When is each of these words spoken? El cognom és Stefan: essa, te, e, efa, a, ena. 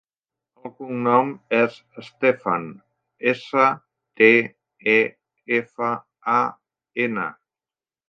El 0.61 0.71
cognom 0.77 1.29
és 1.57 1.77
Stefan: 2.07 2.65
essa, 3.35 3.69
te, 4.23 4.33
e, 4.97 4.99
efa, 5.63 5.95
a, 6.41 6.43
ena. 7.09 7.33